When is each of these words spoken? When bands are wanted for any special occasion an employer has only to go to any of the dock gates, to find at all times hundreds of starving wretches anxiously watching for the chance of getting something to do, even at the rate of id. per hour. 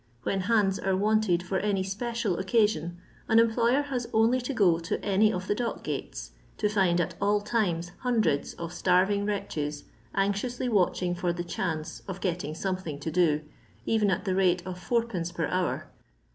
When 0.23 0.39
bands 0.47 0.79
are 0.79 0.97
wanted 0.97 1.43
for 1.43 1.59
any 1.59 1.83
special 1.83 2.39
occasion 2.39 2.97
an 3.29 3.37
employer 3.37 3.83
has 3.83 4.07
only 4.11 4.41
to 4.41 4.51
go 4.51 4.79
to 4.79 4.99
any 5.05 5.31
of 5.31 5.45
the 5.45 5.53
dock 5.53 5.83
gates, 5.83 6.31
to 6.57 6.67
find 6.69 6.99
at 6.99 7.13
all 7.21 7.39
times 7.39 7.91
hundreds 7.99 8.55
of 8.55 8.73
starving 8.73 9.27
wretches 9.27 9.83
anxiously 10.15 10.67
watching 10.67 11.13
for 11.13 11.31
the 11.31 11.43
chance 11.43 12.01
of 12.07 12.19
getting 12.19 12.55
something 12.55 12.97
to 12.99 13.11
do, 13.11 13.41
even 13.85 14.09
at 14.09 14.25
the 14.25 14.33
rate 14.33 14.65
of 14.65 14.91
id. 14.91 15.29
per 15.35 15.45
hour. 15.45 15.87